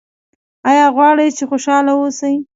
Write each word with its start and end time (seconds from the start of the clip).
ایا 0.69 0.85
غواړئ 0.95 1.27
چې 1.37 1.43
خوشحاله 1.49 1.91
اوسئ؟ 1.97 2.35